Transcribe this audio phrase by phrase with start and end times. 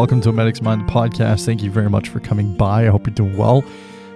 [0.00, 1.44] Welcome to a Medic's Mind podcast.
[1.44, 2.86] Thank you very much for coming by.
[2.86, 3.62] I hope you're doing well.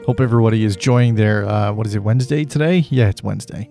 [0.07, 2.87] Hope everybody is enjoying their, uh, what is it, Wednesday today?
[2.89, 3.69] Yeah, it's Wednesday.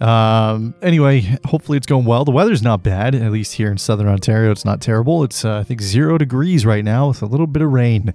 [0.00, 2.24] Um, anyway, hopefully it's going well.
[2.24, 4.50] The weather's not bad, at least here in southern Ontario.
[4.50, 5.22] It's not terrible.
[5.22, 8.14] It's, uh, I think, zero degrees right now with a little bit of rain,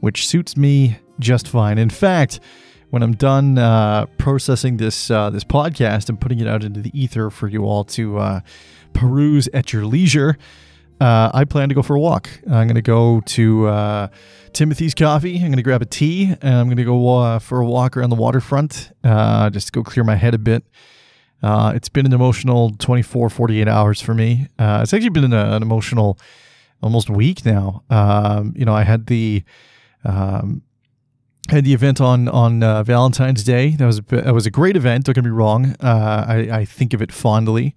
[0.00, 1.76] which suits me just fine.
[1.76, 2.40] In fact,
[2.88, 6.98] when I'm done uh, processing this uh, this podcast and putting it out into the
[6.98, 8.40] ether for you all to uh,
[8.94, 10.38] peruse at your leisure,
[11.00, 12.28] uh, I plan to go for a walk.
[12.46, 14.08] I'm going to go to uh,
[14.52, 15.36] Timothy's Coffee.
[15.36, 17.96] I'm going to grab a tea and I'm going to go uh, for a walk
[17.96, 20.64] around the waterfront uh, just to go clear my head a bit.
[21.40, 24.48] Uh, it's been an emotional 24, 48 hours for me.
[24.58, 26.18] Uh, it's actually been an, an, emotional
[26.82, 27.84] almost week now.
[27.90, 29.44] Um, you know, I had the.
[30.04, 30.62] Um,
[31.50, 33.70] had the event on on Valentine's Day.
[33.70, 35.06] That was a, that was a great event.
[35.06, 35.74] Don't get me wrong.
[35.80, 37.74] I, I think of it fondly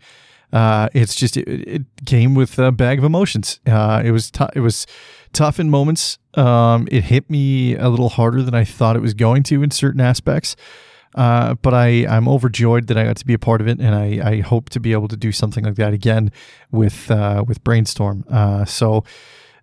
[0.53, 3.59] uh, it's just it, it, came with a bag of emotions.
[3.65, 4.85] Uh, it was t- it was
[5.33, 6.17] tough in moments.
[6.33, 9.71] Um, it hit me a little harder than I thought it was going to in
[9.71, 10.55] certain aspects.
[11.15, 13.95] Uh, but I I'm overjoyed that I got to be a part of it, and
[13.95, 16.31] I, I hope to be able to do something like that again
[16.71, 18.25] with uh, with Brainstorm.
[18.29, 19.03] Uh, so.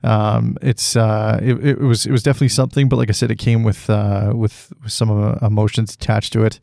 [0.04, 3.38] Um, it's uh, it, it was it was definitely something, but like I said, it
[3.38, 5.10] came with uh, with, with some
[5.42, 6.60] emotions attached to it.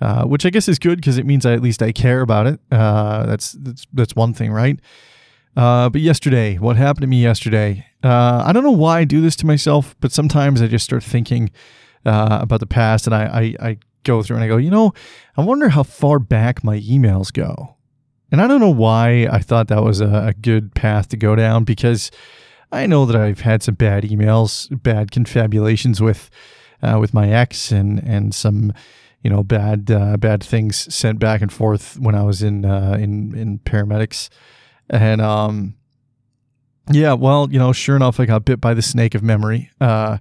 [0.00, 2.46] Uh, which I guess is good because it means I, at least I care about
[2.46, 2.60] it.
[2.70, 4.78] Uh, that's, that's that's one thing, right?
[5.56, 7.84] Uh, but yesterday, what happened to me yesterday?
[8.04, 11.02] Uh, I don't know why I do this to myself, but sometimes I just start
[11.02, 11.50] thinking
[12.06, 14.92] uh, about the past, and I, I, I go through and I go, you know,
[15.36, 17.74] I wonder how far back my emails go.
[18.30, 21.34] And I don't know why I thought that was a, a good path to go
[21.34, 22.12] down because
[22.70, 26.30] I know that I've had some bad emails, bad confabulations with
[26.80, 28.72] with my ex, and and some
[29.22, 32.96] you know bad uh, bad things sent back and forth when I was in uh,
[33.00, 34.28] in in paramedics,
[34.88, 35.74] and um,
[36.90, 39.70] yeah, well, you know, sure enough, I got bit by the snake of memory.
[39.80, 40.18] Uh,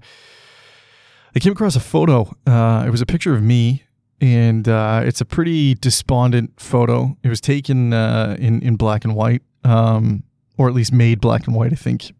[1.35, 2.33] I came across a photo.
[2.45, 3.83] Uh, it was a picture of me,
[4.19, 7.15] and uh, it's a pretty despondent photo.
[7.23, 10.23] It was taken uh, in in black and white, um,
[10.57, 12.13] or at least made black and white, I think,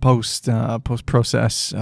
[0.00, 1.72] post uh, post process.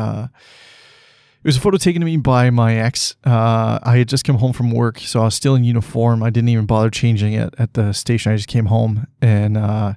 [1.40, 3.16] Uh, it was a photo taken of me by my ex.
[3.24, 6.22] Uh, I had just come home from work, so I was still in uniform.
[6.22, 8.32] I didn't even bother changing it at the station.
[8.32, 9.94] I just came home, and uh,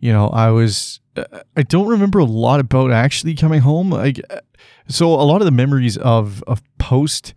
[0.00, 1.00] you know, I was.
[1.16, 1.24] Uh,
[1.56, 3.90] I don't remember a lot about actually coming home.
[3.90, 4.20] Like,
[4.88, 7.34] so a lot of the memories of of post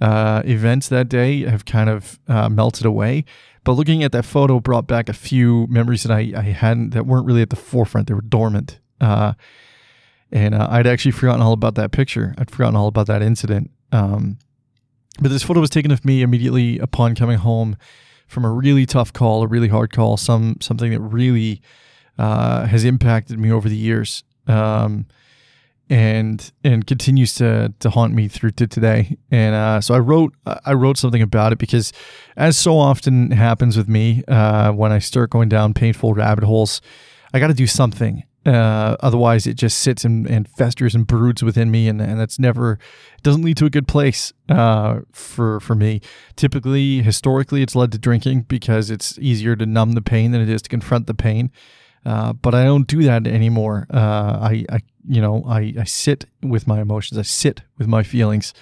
[0.00, 3.24] uh, events that day have kind of uh, melted away.
[3.64, 7.06] But looking at that photo brought back a few memories that I, I hadn't that
[7.06, 8.08] weren't really at the forefront.
[8.08, 8.80] They were dormant.
[10.32, 12.34] And uh, I'd actually forgotten all about that picture.
[12.38, 13.70] I'd forgotten all about that incident.
[13.92, 14.38] Um,
[15.20, 17.76] but this photo was taken of me immediately upon coming home
[18.26, 21.62] from a really tough call, a really hard call, some something that really
[22.18, 25.06] uh, has impacted me over the years, um,
[25.88, 29.16] and and continues to to haunt me through to today.
[29.30, 31.92] And uh, so I wrote I wrote something about it because,
[32.36, 36.80] as so often happens with me, uh, when I start going down painful rabbit holes,
[37.32, 38.24] I got to do something.
[38.46, 42.38] Uh, otherwise, it just sits and, and, festers and broods within me, and, and that's
[42.38, 42.78] never
[43.16, 46.00] it doesn't lead to a good place uh, for for me.
[46.36, 50.48] Typically, historically, it's led to drinking because it's easier to numb the pain than it
[50.48, 51.50] is to confront the pain.
[52.04, 53.88] Uh, but I don't do that anymore.
[53.92, 57.18] Uh, I, I, you know, I, I sit with my emotions.
[57.18, 58.54] I sit with my feelings,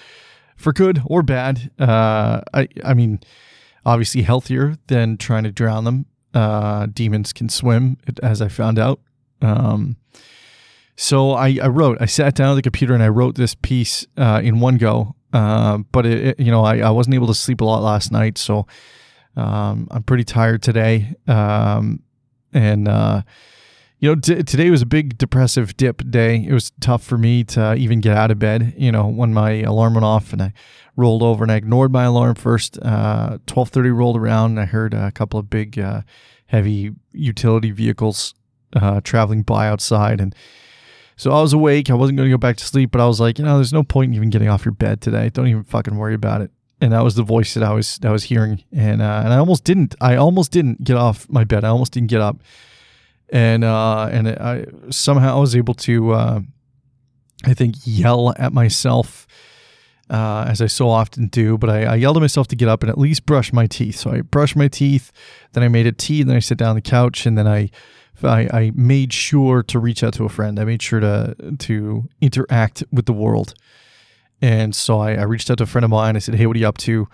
[0.57, 1.71] for good or bad.
[1.79, 3.21] Uh, I, I mean,
[3.85, 6.07] obviously healthier than trying to drown them.
[6.33, 9.01] Uh, demons can swim, as I found out.
[9.45, 9.97] Um,
[10.97, 14.07] so I, I wrote, I sat down at the computer and I wrote this piece
[14.17, 15.17] uh, in one go.
[15.33, 18.13] Uh, but it, it, you know, I, I wasn't able to sleep a lot last
[18.13, 18.67] night, so
[19.37, 21.17] um, I'm pretty tired today.
[21.27, 22.05] Um,
[22.53, 23.23] and uh,
[23.99, 26.37] you know, t- today was a big depressive dip day.
[26.37, 28.75] It was tough for me to even get out of bed.
[28.77, 30.53] You know, when my alarm went off and I
[30.95, 32.79] rolled over and I ignored my alarm first.
[32.81, 36.03] Uh, Twelve thirty rolled around and I heard a couple of big, uh,
[36.47, 38.35] heavy utility vehicles
[38.75, 40.21] uh, traveling by outside.
[40.21, 40.35] And
[41.17, 41.91] so I was awake.
[41.91, 43.73] I wasn't going to go back to sleep, but I was like, you know, there's
[43.73, 45.31] no point in even getting off your bed today.
[45.31, 46.51] Don't even fucking worry about it.
[46.81, 49.33] And that was the voice that I was that I was hearing, and uh, and
[49.33, 49.95] I almost didn't.
[50.01, 51.65] I almost didn't get off my bed.
[51.65, 52.43] I almost didn't get up,
[53.31, 56.41] and uh, and I somehow I was able to, uh,
[57.45, 59.27] I think, yell at myself
[60.11, 61.57] uh, as I so often do.
[61.57, 63.97] But I, I, yelled at myself to get up and at least brush my teeth.
[63.97, 65.13] So I brushed my teeth,
[65.53, 67.71] then I made a tea, then I sit down on the couch, and then I
[68.23, 70.61] I, I made sure to reach out to a friend.
[70.61, 73.55] I made sure to to interact with the world.
[74.41, 76.17] And so I, I reached out to a friend of mine.
[76.17, 77.09] I said, "Hey, what are you up to?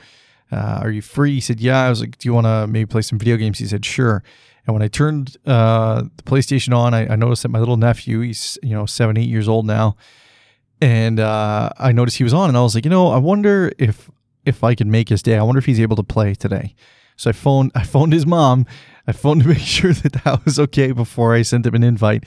[0.50, 2.86] Uh, are you free?" He said, "Yeah." I was like, "Do you want to maybe
[2.86, 4.22] play some video games?" He said, "Sure."
[4.66, 8.20] And when I turned uh, the PlayStation on, I, I, noticed that my little nephew,
[8.20, 9.96] he's you know seven, eight years old now,
[10.80, 13.72] and uh, I noticed he was on, and I was like, you know, I wonder
[13.78, 14.10] if
[14.44, 15.36] if I can make his day.
[15.36, 16.74] I wonder if he's able to play today.
[17.20, 18.64] So I phoned I phoned his mom.
[19.06, 22.24] I phoned to make sure that that was okay before I sent him an invite,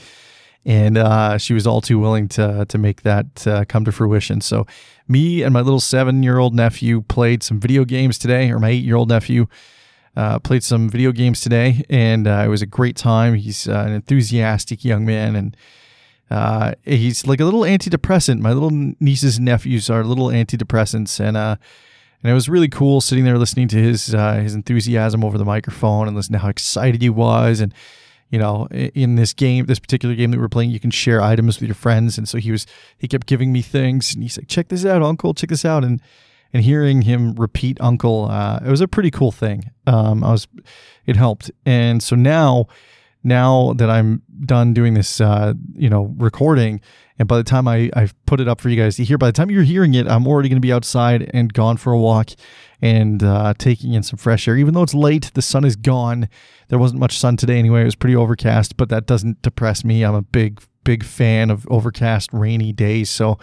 [0.65, 4.39] and uh, she was all too willing to to make that uh, come to fruition.
[4.39, 4.67] So
[5.07, 8.69] me and my little seven year old nephew played some video games today, or my
[8.69, 9.47] eight year old nephew.
[10.15, 13.33] Uh, played some video games today, and uh, it was a great time.
[13.33, 15.57] He's uh, an enthusiastic young man, and
[16.29, 18.39] uh, he's like a little antidepressant.
[18.41, 18.69] My little
[18.99, 21.55] nieces and nephews are little antidepressants, and uh,
[22.23, 25.45] and it was really cool sitting there listening to his uh, his enthusiasm over the
[25.45, 27.73] microphone and listening to how excited he was, and
[28.29, 31.21] you know, in this game, this particular game that we are playing, you can share
[31.21, 32.65] items with your friends, and so he was
[32.97, 35.83] he kept giving me things, and he's like, "Check this out, Uncle, check this out,"
[35.83, 36.01] and
[36.53, 39.71] and hearing him repeat uncle, uh, it was a pretty cool thing.
[39.87, 40.47] Um, I was,
[41.05, 41.49] it helped.
[41.65, 42.67] And so now,
[43.23, 46.81] now that I'm done doing this, uh, you know, recording,
[47.19, 49.27] and by the time I, I've put it up for you guys to hear, by
[49.27, 51.97] the time you're hearing it, I'm already going to be outside and gone for a
[51.97, 52.31] walk
[52.81, 54.57] and uh, taking in some fresh air.
[54.57, 56.27] Even though it's late, the sun is gone.
[56.67, 57.81] There wasn't much sun today anyway.
[57.81, 60.03] It was pretty overcast, but that doesn't depress me.
[60.03, 63.09] I'm a big, big fan of overcast, rainy days.
[63.09, 63.37] So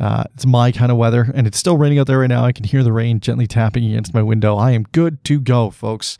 [0.00, 2.44] uh, it's my kind of weather, and it's still raining out there right now.
[2.44, 4.56] I can hear the rain gently tapping against my window.
[4.56, 6.18] I am good to go, folks.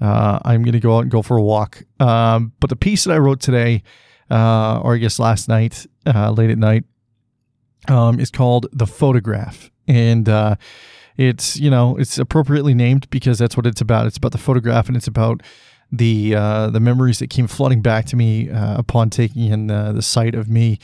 [0.00, 1.84] Uh, I'm going to go out and go for a walk.
[2.00, 3.82] Um, but the piece that I wrote today,
[4.30, 6.84] uh, or I guess last night, uh, late at night,
[7.88, 9.70] um, is called The Photograph.
[9.86, 10.56] And uh,
[11.16, 14.06] it's, you know, it's appropriately named because that's what it's about.
[14.06, 15.42] It's about the photograph and it's about
[15.92, 20.02] the uh, the memories that came flooding back to me upon taking in the, the
[20.02, 20.78] sight of me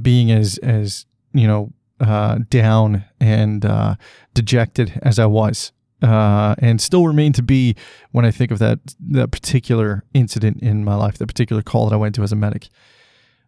[0.00, 1.04] being as, as
[1.34, 3.94] you know, uh, down and uh,
[4.34, 7.76] dejected as I was, uh, and still remain to be
[8.10, 8.78] when I think of that
[9.10, 12.36] that particular incident in my life, that particular call that I went to as a
[12.36, 12.68] medic.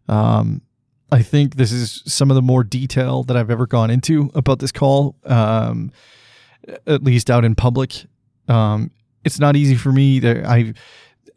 [0.09, 0.63] Um,
[1.11, 4.59] I think this is some of the more detail that I've ever gone into about
[4.59, 5.93] this call, um,
[6.87, 8.07] at least out in public.
[8.49, 8.91] Um,
[9.25, 10.21] it's not easy for me.
[10.27, 10.75] I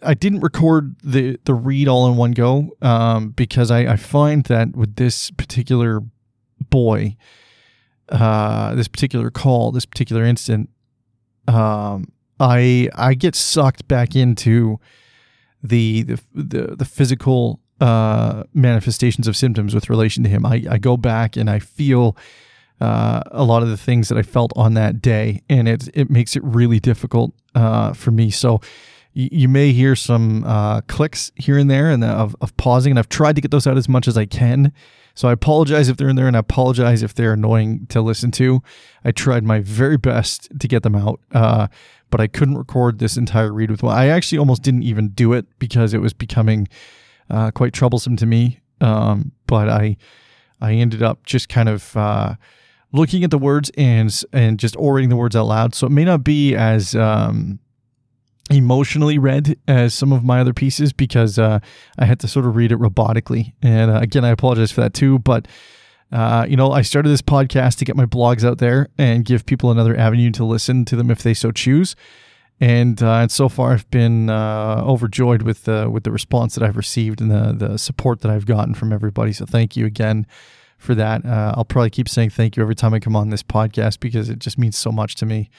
[0.01, 4.43] I didn't record the the read all in one go um, because I, I find
[4.45, 6.01] that with this particular
[6.69, 7.15] boy,
[8.09, 10.69] uh, this particular call, this particular instant,
[11.47, 14.79] um, I I get sucked back into
[15.63, 20.45] the the the, the physical uh, manifestations of symptoms with relation to him.
[20.45, 22.17] I, I go back and I feel
[22.81, 26.09] uh, a lot of the things that I felt on that day, and it it
[26.09, 28.29] makes it really difficult uh, for me.
[28.29, 28.61] So
[29.17, 33.09] you, may hear some uh, clicks here and there, and of, of pausing, and I've
[33.09, 34.71] tried to get those out as much as I can.
[35.15, 38.29] So I apologize if they're in there and I apologize if they're annoying to listen
[38.33, 38.61] to.
[39.03, 41.67] I tried my very best to get them out, uh,
[42.11, 43.97] but I couldn't record this entire read with one.
[43.97, 46.67] I actually almost didn't even do it because it was becoming
[47.31, 48.59] uh, quite troublesome to me.
[48.79, 49.97] Um, but I,
[50.61, 52.35] I ended up just kind of uh,
[52.91, 55.73] looking at the words and and just orating the words out loud.
[55.73, 57.57] So it may not be as um,
[58.49, 61.59] emotionally read as some of my other pieces because uh,
[61.97, 63.53] I had to sort of read it robotically.
[63.61, 65.19] And uh, again, I apologize for that too.
[65.19, 65.47] But,
[66.11, 69.45] uh, you know, I started this podcast to get my blogs out there and give
[69.45, 71.95] people another avenue to listen to them if they so choose.
[72.59, 76.63] And, uh, and so far, I've been uh, overjoyed with the with the response that
[76.63, 79.31] I've received and the the support that I've gotten from everybody.
[79.31, 80.25] So thank you again
[80.77, 81.23] for that.
[81.23, 84.27] Uh, I'll probably keep saying thank you every time I come on this podcast because
[84.29, 85.51] it just means so much to me.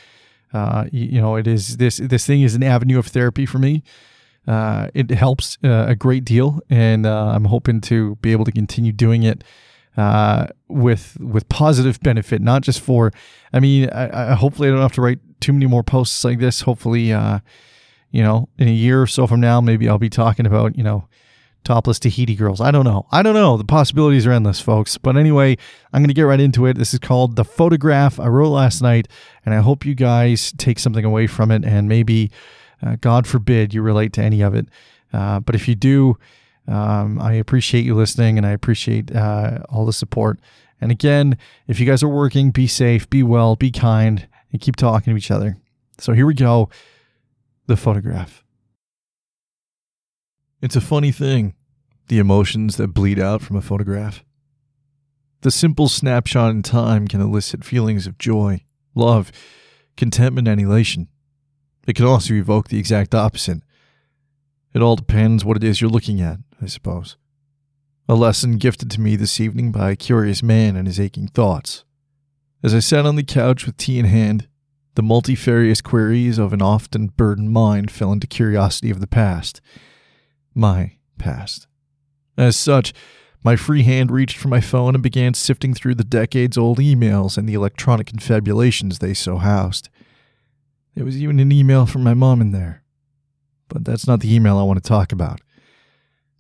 [0.52, 3.59] Uh, you, you, know, it is this this thing is an avenue of therapy for
[3.59, 3.83] me.
[4.47, 8.52] Uh, it helps uh, a great deal, and uh, I'm hoping to be able to
[8.52, 9.45] continue doing it
[9.99, 13.12] uh, with with positive benefit, not just for.
[13.52, 16.38] I mean, I, I, hopefully I don't have to write too many more posts like
[16.38, 16.62] this.
[16.62, 17.40] Hopefully, uh,
[18.11, 20.85] you know, in a year or so from now, maybe I'll be talking about you
[20.85, 21.09] know
[21.65, 22.61] topless Tahiti girls.
[22.61, 23.07] I don't know.
[23.12, 23.57] I don't know.
[23.57, 24.97] The possibilities are endless, folks.
[24.97, 25.57] But anyway,
[25.93, 26.79] I'm going to get right into it.
[26.79, 28.19] This is called The Photograph.
[28.19, 29.09] I wrote last night,
[29.45, 32.31] and I hope you guys take something away from it and maybe,
[32.83, 34.67] uh, God forbid, you relate to any of it.
[35.12, 36.17] Uh, but if you do,
[36.67, 40.38] um, I appreciate you listening and I appreciate uh, all the support.
[40.81, 41.37] And again,
[41.67, 45.19] if you guys are working, be safe, be well, be kind, and keep talking to
[45.19, 45.57] each other.
[45.99, 46.69] So here we go
[47.67, 48.45] The Photograph.
[50.61, 51.55] It's a funny thing,
[52.09, 54.25] the emotions that bleed out from a photograph.
[55.43, 58.65] The simple snapshot in time can elicit feelings of joy,
[58.97, 59.31] love,
[59.97, 61.07] contentment, and elation.
[61.87, 63.62] It can also evoke the exact opposite.
[64.75, 67.17] It all depends what it is you're looking at, I suppose.
[68.09, 71.85] A lesson gifted to me this evening by a curious man and his aching thoughts.
[72.65, 74.49] As I sat on the couch with tea in hand,
[74.97, 79.61] the multifarious queries of an often burdened mind fell into curiosity of the past.
[80.59, 81.69] My past.
[82.37, 82.93] As such,
[83.45, 87.38] my free hand reached for my phone and began sifting through the decades old emails
[87.38, 89.88] and the electronic confabulations they so housed.
[90.97, 92.83] There was even an email from my mom in there.
[93.69, 95.41] But that's not the email I want to talk about.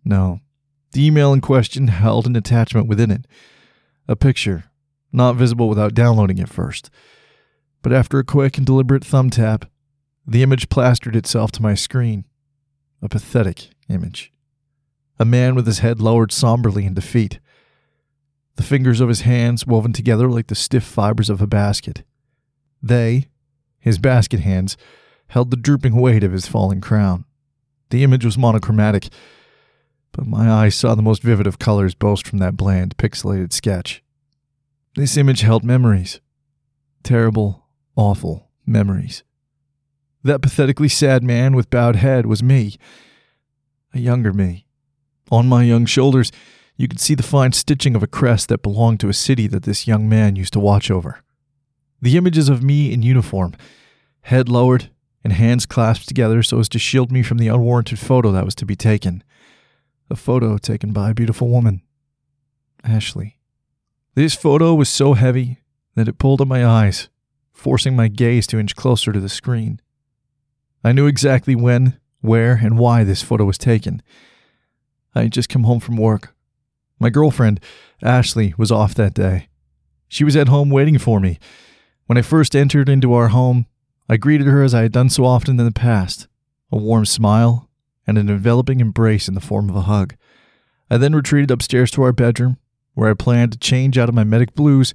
[0.04, 0.40] No,
[0.90, 3.24] the email in question held an attachment within it
[4.08, 4.64] a picture,
[5.12, 6.90] not visible without downloading it first.
[7.82, 9.66] But after a quick and deliberate thumb tap,
[10.26, 12.24] the image plastered itself to my screen.
[13.00, 14.32] A pathetic image
[15.18, 17.40] a man with his head lowered somberly in defeat,
[18.56, 22.02] the fingers of his hands woven together like the stiff fibers of a basket.
[22.82, 23.28] They,
[23.78, 24.76] his basket hands,
[25.28, 27.24] held the drooping weight of his falling crown.
[27.90, 29.08] The image was monochromatic,
[30.12, 34.02] but my eyes saw the most vivid of colors boast from that bland, pixelated sketch.
[34.94, 36.20] This image held memories.
[37.02, 39.22] Terrible, awful memories.
[40.22, 42.76] That pathetically sad man with bowed head was me,
[43.94, 44.66] a younger me.
[45.30, 46.32] On my young shoulders,
[46.76, 49.64] you could see the fine stitching of a crest that belonged to a city that
[49.64, 51.20] this young man used to watch over.
[52.00, 53.54] The images of me in uniform,
[54.22, 54.90] head lowered
[55.24, 58.54] and hands clasped together so as to shield me from the unwarranted photo that was
[58.56, 59.24] to be taken.
[60.10, 61.82] A photo taken by a beautiful woman.
[62.84, 63.38] Ashley.
[64.14, 65.58] This photo was so heavy
[65.94, 67.08] that it pulled at my eyes,
[67.52, 69.80] forcing my gaze to inch closer to the screen.
[70.84, 74.02] I knew exactly when, where, and why this photo was taken
[75.14, 76.34] I had just come home from work.
[77.00, 77.60] My girlfriend,
[78.02, 79.48] Ashley, was off that day.
[80.08, 81.38] She was at home waiting for me.
[82.06, 83.66] When I first entered into our home,
[84.08, 86.28] I greeted her as I had done so often in the past
[86.70, 87.68] a warm smile
[88.06, 90.14] and an enveloping embrace in the form of a hug.
[90.90, 92.58] I then retreated upstairs to our bedroom,
[92.94, 94.94] where I planned to change out of my medic blues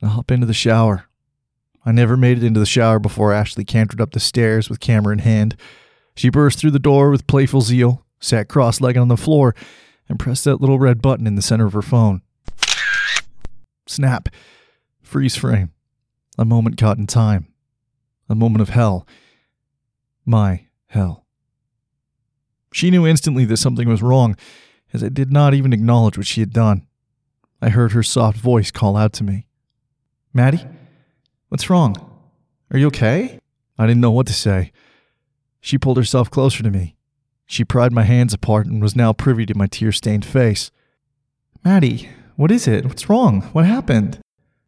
[0.00, 1.06] and hop into the shower.
[1.84, 5.12] I never made it into the shower before Ashley cantered up the stairs with camera
[5.12, 5.56] in hand.
[6.14, 9.54] She burst through the door with playful zeal sat cross legged on the floor,
[10.08, 12.22] and pressed that little red button in the center of her phone.
[13.86, 14.28] Snap.
[15.02, 15.70] Freeze frame.
[16.38, 17.48] A moment caught in time.
[18.28, 19.06] A moment of hell.
[20.24, 21.26] My hell.
[22.72, 24.36] She knew instantly that something was wrong,
[24.92, 26.86] as I did not even acknowledge what she had done.
[27.60, 29.46] I heard her soft voice call out to me
[30.32, 30.64] Matty?
[31.52, 31.94] What's wrong?
[32.70, 33.38] Are you okay?
[33.76, 34.72] I didn't know what to say.
[35.60, 36.96] She pulled herself closer to me,
[37.44, 40.70] she pried my hands apart and was now privy to my tear stained face.
[41.62, 42.86] Matty, what is it?
[42.86, 43.42] What's wrong?
[43.52, 44.18] What happened?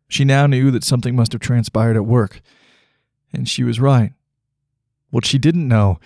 [0.08, 2.42] She now knew that something must have transpired at work.
[3.32, 4.12] And she was right.
[5.08, 5.98] What she didn't know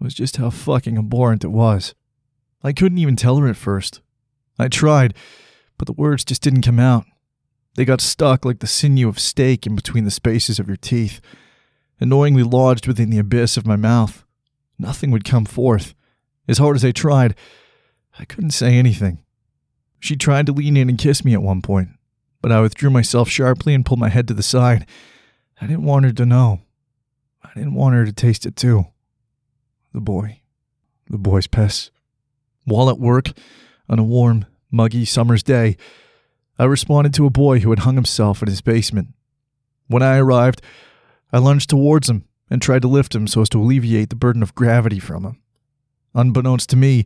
[0.00, 1.94] was just how fucking abhorrent it was.
[2.64, 4.00] I couldn't even tell her at first.
[4.58, 5.14] I tried,
[5.78, 7.04] but the words just didn't come out.
[7.76, 11.20] They got stuck like the sinew of steak in between the spaces of your teeth,
[12.00, 14.24] annoyingly lodged within the abyss of my mouth.
[14.78, 15.94] Nothing would come forth.
[16.46, 17.34] As hard as I tried,
[18.18, 19.18] I couldn't say anything.
[19.98, 21.88] She tried to lean in and kiss me at one point,
[22.42, 24.86] but I withdrew myself sharply and pulled my head to the side.
[25.60, 26.60] I didn't want her to know.
[27.42, 28.86] I didn't want her to taste it too.
[29.92, 30.40] The boy.
[31.08, 31.90] The boy's piss.
[32.64, 33.30] While at work,
[33.88, 35.76] on a warm, muggy summer's day,
[36.58, 39.08] I responded to a boy who had hung himself in his basement.
[39.88, 40.62] When I arrived,
[41.32, 44.42] I lunged towards him and tried to lift him so as to alleviate the burden
[44.42, 45.40] of gravity from him.
[46.14, 47.04] Unbeknownst to me,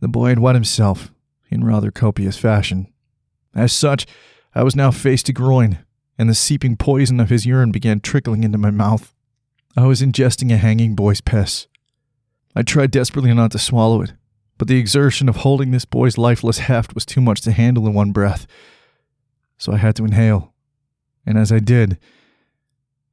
[0.00, 1.10] the boy had wet himself
[1.50, 2.86] in rather copious fashion.
[3.54, 4.06] As such,
[4.54, 5.78] I was now face to groin,
[6.18, 9.12] and the seeping poison of his urine began trickling into my mouth.
[9.76, 11.66] I was ingesting a hanging boy's piss.
[12.54, 14.14] I tried desperately not to swallow it,
[14.58, 17.92] but the exertion of holding this boy's lifeless heft was too much to handle in
[17.92, 18.46] one breath.
[19.58, 20.52] So I had to inhale,
[21.24, 21.98] and as I did,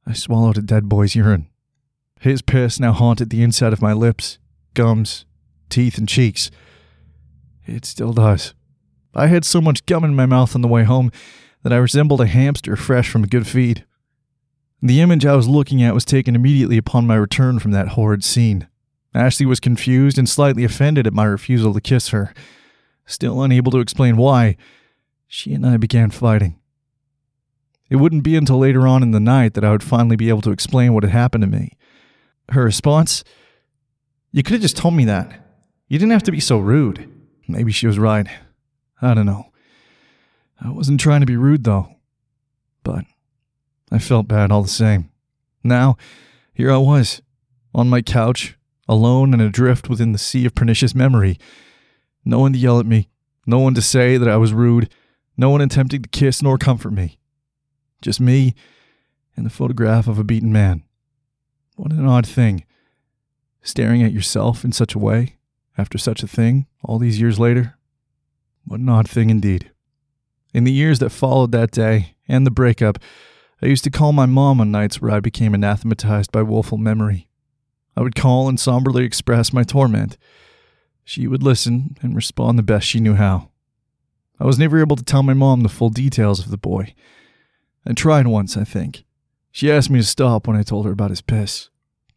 [0.06, 1.48] I swallowed a dead boy's urine.
[2.20, 4.38] His piss now haunted the inside of my lips,
[4.74, 5.24] gums,
[5.68, 6.50] teeth, and cheeks.
[7.66, 8.54] It still does.
[9.14, 11.10] I had so much gum in my mouth on the way home
[11.62, 13.84] that I resembled a hamster fresh from a good feed.
[14.82, 18.22] The image I was looking at was taken immediately upon my return from that horrid
[18.22, 18.68] scene.
[19.14, 22.34] Ashley was confused and slightly offended at my refusal to kiss her.
[23.06, 24.56] Still unable to explain why,
[25.34, 26.60] she and I began fighting.
[27.90, 30.42] It wouldn't be until later on in the night that I would finally be able
[30.42, 31.72] to explain what had happened to me.
[32.50, 33.24] Her response
[34.30, 35.44] You could have just told me that.
[35.88, 37.10] You didn't have to be so rude.
[37.48, 38.28] Maybe she was right.
[39.02, 39.50] I don't know.
[40.60, 41.96] I wasn't trying to be rude, though.
[42.84, 43.04] But
[43.90, 45.10] I felt bad all the same.
[45.64, 45.96] Now,
[46.52, 47.22] here I was,
[47.74, 48.56] on my couch,
[48.88, 51.40] alone and adrift within the sea of pernicious memory.
[52.24, 53.08] No one to yell at me,
[53.46, 54.88] no one to say that I was rude,
[55.36, 57.18] no one attempting to kiss nor comfort me.
[58.02, 58.54] Just me
[59.36, 60.84] and the photograph of a beaten man.
[61.76, 62.64] What an odd thing.
[63.62, 65.38] Staring at yourself in such a way,
[65.76, 67.76] after such a thing, all these years later.
[68.64, 69.70] What an odd thing indeed.
[70.52, 72.98] In the years that followed that day and the breakup,
[73.60, 77.28] I used to call my mom on nights where I became anathematized by woeful memory.
[77.96, 80.16] I would call and somberly express my torment.
[81.04, 83.50] She would listen and respond the best she knew how.
[84.40, 86.94] I was never able to tell my mom the full details of the boy.
[87.86, 89.04] I tried once, I think.
[89.50, 91.68] She asked me to stop when I told her about his piss.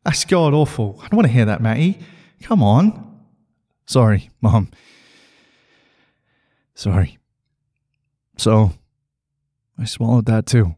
[0.04, 1.00] That's god awful.
[1.00, 2.00] I don't want to hear that, Matty.
[2.42, 3.22] Come on.
[3.86, 4.72] Sorry, Mom.
[6.74, 7.18] Sorry.
[8.38, 8.74] So,
[9.78, 10.76] I swallowed that too.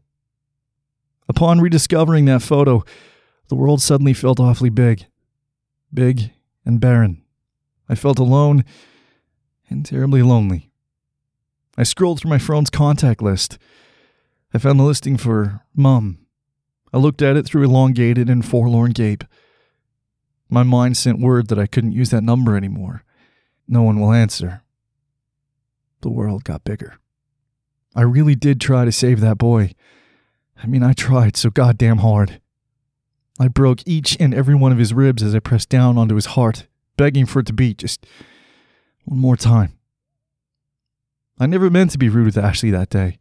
[1.28, 2.84] Upon rediscovering that photo,
[3.48, 5.06] the world suddenly felt awfully big.
[5.92, 6.32] Big
[6.64, 7.22] and barren.
[7.88, 8.64] I felt alone
[9.68, 10.69] and terribly lonely.
[11.76, 13.58] I scrolled through my phone's contact list.
[14.52, 16.18] I found the listing for Mum.
[16.92, 19.24] I looked at it through elongated and forlorn gape.
[20.48, 23.04] My mind sent word that I couldn't use that number anymore.
[23.68, 24.62] No one will answer.
[26.02, 26.98] The world got bigger.
[27.94, 29.74] I really did try to save that boy.
[30.62, 32.40] I mean, I tried so goddamn hard.
[33.38, 36.26] I broke each and every one of his ribs as I pressed down onto his
[36.26, 38.04] heart, begging for it to beat just
[39.04, 39.78] one more time.
[41.40, 43.18] I never meant to be rude with Ashley that day.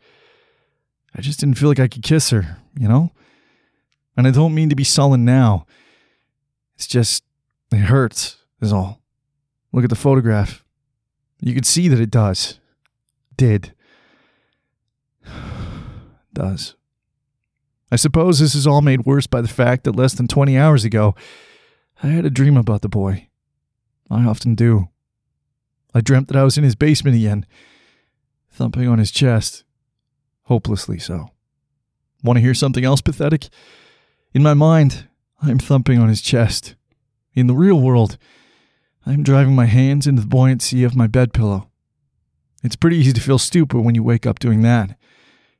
[1.15, 3.11] I just didn't feel like I could kiss her, you know?
[4.17, 5.65] And I don't mean to be sullen now.
[6.75, 7.23] It's just,
[7.71, 9.01] it hurts, is all.
[9.71, 10.63] Look at the photograph.
[11.39, 12.59] You can see that it does.
[13.37, 13.73] Did.
[16.33, 16.75] does.
[17.91, 20.83] I suppose this is all made worse by the fact that less than 20 hours
[20.83, 21.15] ago,
[22.03, 23.29] I had a dream about the boy.
[24.11, 24.89] I often do.
[25.93, 27.45] I dreamt that I was in his basement again,
[28.59, 29.63] thumping on his chest,
[30.43, 31.29] hopelessly so.
[32.21, 33.47] Want to hear something else pathetic?
[34.33, 35.07] In my mind,
[35.41, 36.75] I'm thumping on his chest.
[37.33, 38.17] In the real world,
[39.05, 41.69] I'm driving my hands into the buoyancy of my bed pillow.
[42.61, 44.97] It's pretty easy to feel stupid when you wake up doing that.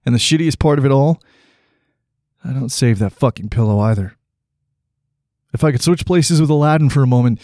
[0.05, 1.21] And the shittiest part of it all,
[2.43, 4.17] I don't save that fucking pillow either.
[5.53, 7.39] If I could switch places with Aladdin for a moment,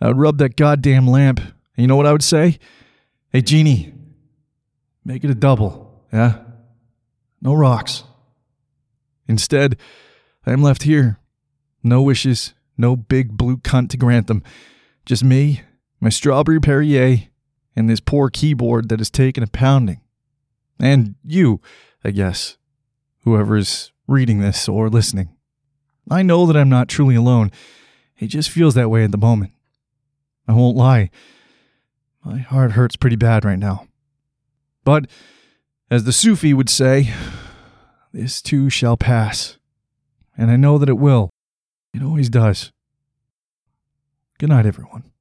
[0.00, 1.40] I would rub that goddamn lamp.
[1.40, 2.60] And you know what I would say?
[3.32, 3.92] Hey, Genie,
[5.04, 6.38] make it a double, yeah?
[7.40, 8.04] No rocks.
[9.26, 9.76] Instead,
[10.46, 11.18] I am left here.
[11.82, 14.42] No wishes, no big blue cunt to grant them.
[15.04, 15.62] Just me,
[16.00, 17.28] my strawberry Perrier,
[17.74, 20.00] and this poor keyboard that has taken a pounding.
[20.78, 21.60] And you,
[22.04, 22.56] I guess,
[23.24, 25.30] whoever is reading this or listening.
[26.10, 27.50] I know that I'm not truly alone.
[28.18, 29.52] It just feels that way at the moment.
[30.46, 31.10] I won't lie.
[32.24, 33.86] My heart hurts pretty bad right now.
[34.84, 35.06] But,
[35.90, 37.12] as the Sufi would say,
[38.12, 39.58] this too shall pass.
[40.36, 41.30] And I know that it will.
[41.94, 42.72] It always does.
[44.38, 45.11] Good night, everyone.